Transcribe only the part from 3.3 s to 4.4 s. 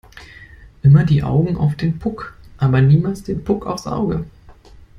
Puck aufs Auge!